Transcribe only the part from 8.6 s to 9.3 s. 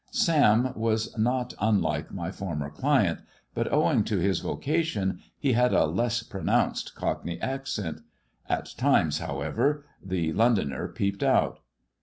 times,